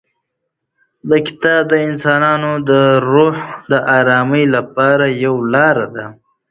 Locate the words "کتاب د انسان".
1.27-2.23